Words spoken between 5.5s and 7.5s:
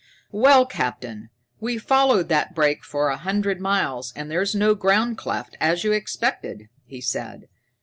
as you expected," he said.